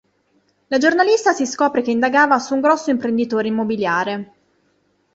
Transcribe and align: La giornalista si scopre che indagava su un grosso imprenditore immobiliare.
La 0.69 0.79
giornalista 0.79 1.31
si 1.31 1.45
scopre 1.45 1.83
che 1.83 1.91
indagava 1.91 2.39
su 2.39 2.55
un 2.55 2.61
grosso 2.61 2.89
imprenditore 2.89 3.49
immobiliare. 3.49 4.31